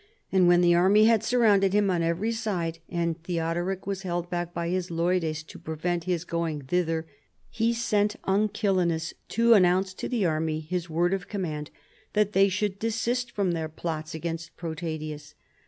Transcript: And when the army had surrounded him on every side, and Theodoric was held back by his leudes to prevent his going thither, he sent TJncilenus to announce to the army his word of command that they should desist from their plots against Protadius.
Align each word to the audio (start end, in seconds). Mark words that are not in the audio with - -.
And 0.31 0.47
when 0.47 0.61
the 0.61 0.73
army 0.73 1.05
had 1.05 1.23
surrounded 1.23 1.73
him 1.73 1.91
on 1.91 2.01
every 2.01 2.31
side, 2.31 2.79
and 2.89 3.21
Theodoric 3.21 3.85
was 3.85 4.01
held 4.01 4.31
back 4.31 4.51
by 4.51 4.69
his 4.69 4.89
leudes 4.89 5.43
to 5.43 5.59
prevent 5.59 6.05
his 6.05 6.25
going 6.25 6.63
thither, 6.63 7.05
he 7.51 7.71
sent 7.71 8.19
TJncilenus 8.23 9.13
to 9.27 9.53
announce 9.53 9.93
to 9.93 10.09
the 10.09 10.25
army 10.25 10.59
his 10.61 10.89
word 10.89 11.13
of 11.13 11.27
command 11.27 11.69
that 12.13 12.33
they 12.33 12.49
should 12.49 12.79
desist 12.79 13.29
from 13.31 13.51
their 13.51 13.69
plots 13.69 14.15
against 14.15 14.57
Protadius. 14.57 15.35